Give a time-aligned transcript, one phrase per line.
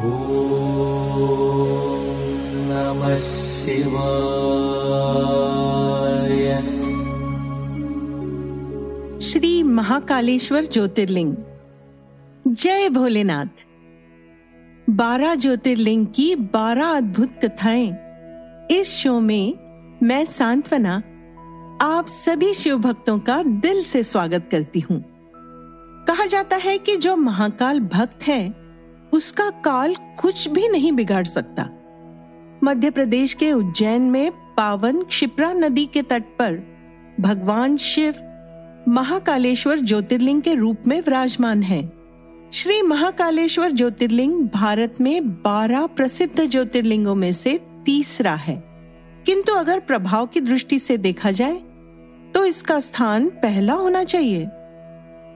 [0.00, 0.06] श्री
[9.62, 11.36] महाकालेश्वर ज्योतिर्लिंग।
[12.46, 13.46] जय भोलेनाथ।
[14.90, 17.96] बारह ज्योतिर्लिंग की बारह अद्भुत कथाएँ।
[18.70, 19.54] इस शो में
[20.02, 21.02] मैं सांत्वना,
[21.80, 25.04] आप सभी शिव भक्तों का दिल से स्वागत करती हूँ।
[26.06, 28.59] कहा जाता है कि जो महाकाल भक्त है
[29.12, 31.68] उसका काल कुछ भी नहीं बिगाड़ सकता।
[32.64, 36.58] मध्य प्रदेश के उज्जैन में पावन क्षिप्रा नदी के तट पर
[37.20, 38.14] भगवान शिव
[38.88, 41.92] महाकालेश्वर ज्योतिर्लिंग के रूप में विराजमान है।
[42.52, 48.62] श्री महाकालेश्वर ज्योतिर्लिंग भारत में 12 प्रसिद्ध ज्योतिर्लिंगों में से तीसरा है।
[49.26, 51.60] किंतु अगर प्रभाव की दृष्टि से देखा जाए
[52.34, 54.48] तो इसका स्थान पहला होना चाहिए।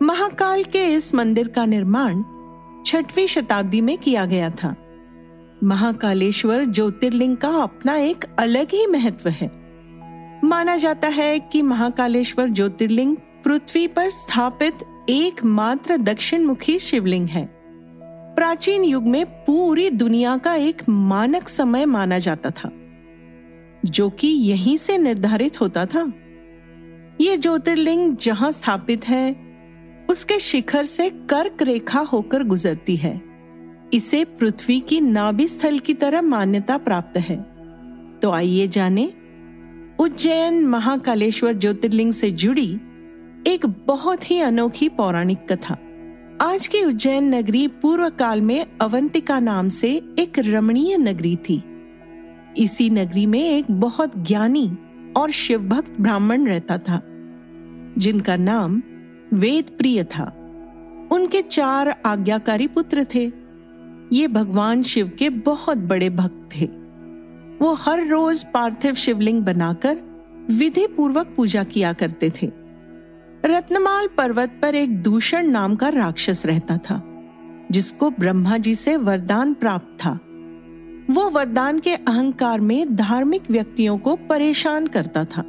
[0.02, 2.22] महाकाल के इस मंदिर का निर्माण
[2.86, 4.74] छठवीं शताब्दी में किया गया था।
[5.64, 9.50] महाकालेश्वर ज्योतिर्लिंग का अपना एक अलग ही महत्व है।
[10.44, 14.74] माना जाता है कि महाकालेश्वर ज्योतिर्लिंग पृथ्वी पर स्थापित
[15.08, 17.48] एकमात्र दक्षिण मुखी शिवलिंग है।
[18.36, 22.70] प्राचीन युग में पूरी दुनिया का एक मानक समय माना जाता था,
[23.84, 26.12] जो कि यहीं से निर्धारित होता था।
[27.20, 29.43] ये ज्योतिर्लिंग जहाँ स्थापित है
[30.10, 33.22] उसके शिखर से कर्क रेखा होकर गुजरती है।
[33.92, 37.36] इसे पृथ्वी की नाभि स्थल की तरह मान्यता प्राप्त है।
[38.22, 39.12] तो आइए जाने,
[39.98, 42.80] उज्जैन महाकालेश्वर ज्योतिर्लिंग से जुड़ी
[43.46, 45.78] एक बहुत ही अनोखी पौराणिक कथा।
[46.40, 51.62] आज की उज्जैन नगरी पूर्व काल में अवंतिका नाम से एक रमणीय नगरी थी।
[52.58, 54.70] इसी नगरी में एक बहुत ज्ञानी
[55.16, 57.02] और शिवभक्त ब्राह्मण रहता था,
[57.98, 58.82] जिनका नाम
[59.32, 60.24] वेद प्रिय था।
[61.12, 63.32] उनके चार आज्ञाकारी पुत्र थे।
[64.12, 66.66] ये भगवान शिव के बहुत बड़े भक्त थे।
[67.60, 69.98] वो हर रोज पार्थिव शिवलिंग बनाकर
[70.50, 72.52] विधि पूर्वक पूजा किया करते थे।
[73.44, 77.02] रत्नमाल पर्वत पर एक दूषण नाम का राक्षस रहता था,
[77.70, 80.20] जिसको ब्रह्मा जी से वरदान प्राप्त था।
[81.10, 85.44] वो वरदान के अहंकार में धार्मिक व्यक्तियों को परेशान करता था।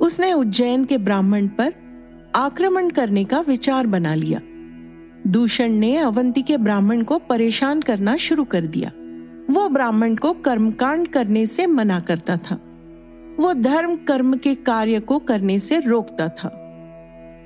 [0.00, 1.74] उसने उज्जैन के ब्राह्मण पर
[2.36, 4.40] आक्रमण करने का विचार बना लिया।
[5.26, 8.92] दूषण ने अवंती के ब्राह्मण को परेशान करना शुरू कर दिया।
[9.50, 12.54] वो ब्राह्मण को कर्मकांड करने से मना करता था।
[13.40, 16.52] वो धर्म कर्म के कार्य को करने से रोकता था।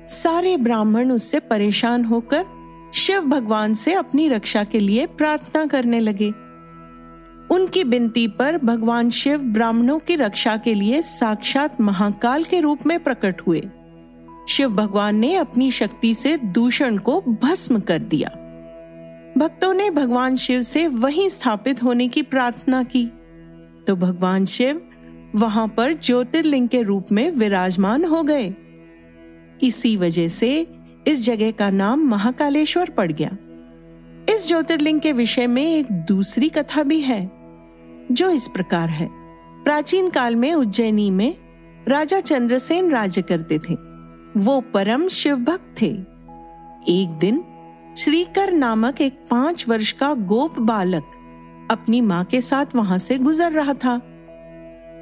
[0.07, 2.45] सारे ब्राह्मण उससे परेशान होकर
[2.93, 6.29] शिव भगवान से अपनी रक्षा के लिए प्रार्थना करने लगे।
[7.55, 13.03] उनकी बिनती पर भगवान शिव ब्राह्मणों की रक्षा के लिए साक्षात महाकाल के रूप में
[13.03, 13.69] प्रकट हुए।
[14.51, 18.29] शिव भगवान ने अपनी शक्ति से दूषण को भस्म कर दिया।
[19.37, 23.05] भक्तों ने भगवान शिव से वहीं स्थापित होने की प्रार्थना की।
[23.87, 24.81] तो भगवान शिव
[25.35, 28.55] वहाँ पर ज्योतिर्लिंग के रूप में विराजमान हो गए।
[29.63, 30.67] इसी वजह से
[31.07, 33.37] इस जगह का नाम महाकालेश्वर पड़ गया।
[34.35, 37.31] इस ज्योतिर्लिंग के विषय में एक दूसरी कथा भी है,
[38.11, 39.09] जो इस प्रकार है।
[39.63, 41.35] प्राचीन काल में उज्जैनी में
[41.87, 43.90] राजा चंद्रसेन राज्य करते थे।
[44.37, 45.87] वो परम शिव भक्त थे।
[46.89, 47.43] एक दिन
[47.97, 51.03] श्रीकर नामक एक पाँच वर्ष का गोप बालक
[51.71, 54.01] अपनी माँ के साथ वहाँ से गुजर रहा था।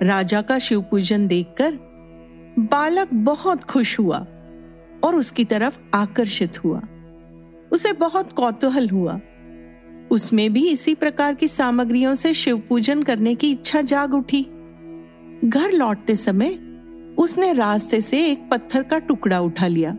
[0.03, 1.72] राजा का शिव पूजन देखकर
[2.59, 4.17] बालक बहुत खुश हुआ
[5.03, 6.82] और उसकी तरफ़ आकर्षित हुआ।
[7.72, 9.20] उसे बहुत कौतूहल हुआ।
[10.11, 14.43] उसमें भी इसी प्रकार की सामग्रियों से शिव पूजन करने की इच्छा जाग उठी।
[15.46, 16.69] घर लौटते समय
[17.20, 19.98] उसने रास्ते से एक पत्थर का टुकड़ा उठा लिया।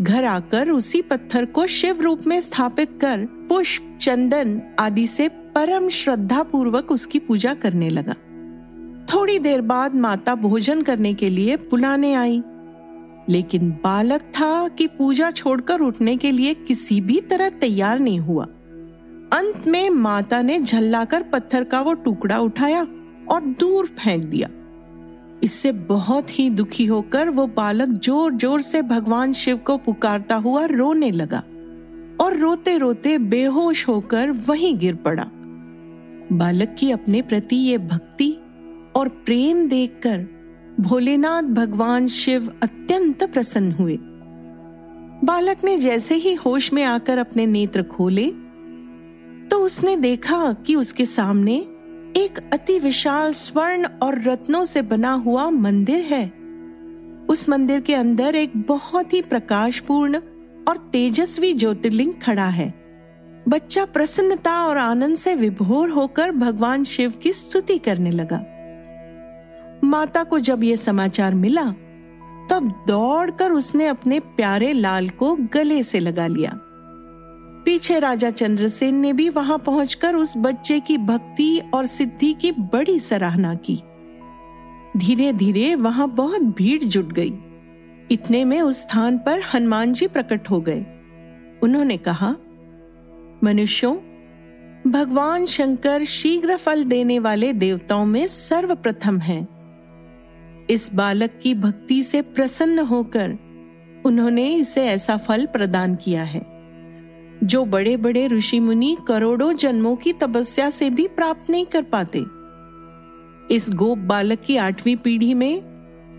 [0.00, 5.88] घर आकर उसी पत्थर को शिव रूप में स्थापित कर पुष्प, चंदन आदि से परम
[5.88, 8.14] श्रद्धा पूर्वक उसकी पूजा करने लगा।
[9.06, 12.42] थोड़ी देर बाद माता भोजन करने के लिए बुलाने आई।
[13.28, 18.44] लेकिन बालक था कि पूजा छोड़कर उठने के लिए किसी भी तरह तैयार नहीं हुआ।
[19.32, 22.86] अंत में माता ने झल्लाकर पत्थर का वो टुकड़ा उठाया
[23.28, 24.48] और दूर फेंक दिया।
[25.44, 30.64] इससे बहुत ही दुखी होकर वो बालक ज़ोर ज़ोर से भगवान शिव को पुकारता हुआ
[30.66, 31.42] रोने लगा
[32.20, 35.24] और रोते रोते बेहोश होकर वहीं गिर पड़ा।
[36.32, 38.30] बालक की अपने प्रति ये भक्ति
[38.96, 40.26] और प्रेम देखकर
[40.80, 43.98] भोलेनाथ भगवान शिव अत्यंत प्रसन्न हुए।
[45.24, 48.26] बालक ने जैसे ही होश में आकर अपने नेत्र खोले
[49.50, 51.58] तो उसने देखा कि उसके सामने
[52.16, 56.32] एक अति विशाल स्वर्ण और रत्नों से बना हुआ मंदिर है।
[57.28, 60.16] उस मंदिर के अंदर एक बहुत ही प्रकाशपूर्ण
[60.68, 62.74] और तेजस्वी ज्योतिर्लिंग खड़ा है।
[63.48, 68.44] बच्चा प्रसन्नता और आनंद से विभोर होकर भगवान शिव की स्तुति करने लगा।
[69.84, 71.64] माता को जब यह समाचार मिला,
[72.50, 76.60] तब दौड़कर उसने अपने प्यारे लाल को गले से लगा लिया।
[77.64, 83.00] पीछे राजा चंद्रसेन ने भी वहाँ पहुंचकर उस बच्चे की भक्ति और सिद्धि की बड़ी
[83.00, 83.76] सराहना की।
[84.96, 87.38] धीरे धीरे वहाँ बहुत भीड़ जुट गई।
[88.10, 90.86] इतने में उस स्थान पर हनुमान जी प्रकट हो गए।
[91.62, 92.36] उन्होंने कहा,
[93.44, 93.96] मनुष्यों,
[94.90, 99.48] भगवान शंकर शीघ्र फल देने वाले देवताओं में सर्वप्रथम हैं।
[100.70, 103.38] इस बालक की भक्ति से प्रसन्न होकर
[104.06, 106.53] उन्होंने इसे ऐसा फल प्रदान किया है।
[107.44, 112.18] जो बड़े बड़े ऋषि मुनि करोड़ों जन्मों की तपस्या से भी प्राप्त नहीं कर पाते।
[113.54, 115.62] इस गोप बालक की आठवीं पीढ़ी में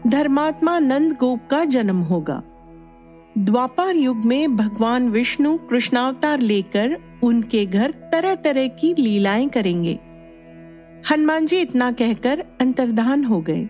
[0.07, 2.43] धर्मात्मा नंद गोप का जन्म होगा।
[3.37, 9.99] द्वापर युग में भगवान विष्णु कृष्णावतार लेकर उनके घर तरह तरह की लीलाएँ करेंगे।
[11.11, 13.69] हनुमान जी इतना कहकर अंतर्धान हो गए।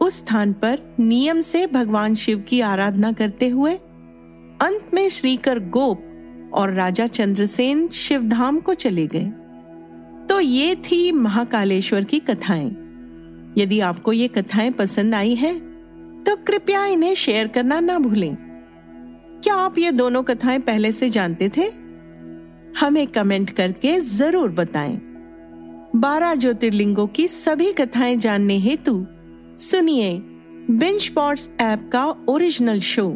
[0.00, 3.74] उस स्थान पर नियम से भगवान शिव की आराधना करते हुए
[4.62, 6.07] अंत में श्रीकर गोप
[6.58, 9.32] और राजा चंद्रसेन शिवधाम को चले गए।
[10.26, 12.70] तो ये थी महाकालेश्वर की कथाएँ।
[13.58, 15.58] यदि आपको ये कथाएँ पसंद आई हैं,
[16.26, 18.36] तो कृपया इन्हें शेयर करना ना भूलें।
[19.44, 21.70] क्या आप ये दोनों कथाएँ पहले से जानते थे?
[22.80, 25.00] हमें कमेंट करके ज़रूर बताएँ।
[25.96, 29.06] बारह ज्योतिर्लिंगों की सभी कथाएँ जानने हेतु
[29.58, 30.18] सुनिए
[30.70, 33.08] बिंच स्पॉट्स ऐप का ओरिजिनल शो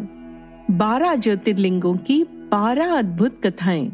[0.71, 3.84] बारह ज्योतिर्लिंगों की बारह अद्भुत कथाएँ।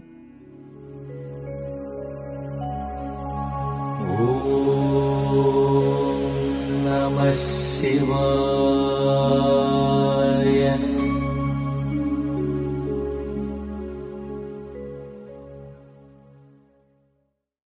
[6.84, 7.32] नमः
[7.78, 9.47] शिवाय।